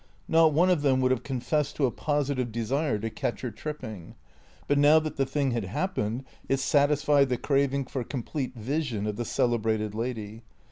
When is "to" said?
1.75-1.85, 2.97-3.09